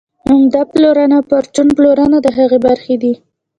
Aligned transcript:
عمده 0.29 0.61
پلورنه 0.71 1.15
او 1.19 1.23
پرچون 1.29 1.67
پلورنه 1.77 2.17
د 2.21 2.27
هغې 2.37 2.59
برخې 2.65 2.95
دي 3.01 3.13